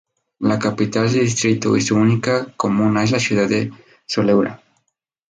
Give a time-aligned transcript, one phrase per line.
[0.39, 3.71] La capital del distrito y su única comuna es la ciudad de
[4.07, 4.59] Soleura.